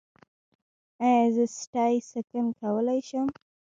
[1.05, 3.27] ایا زه سټي سکن کولی شم؟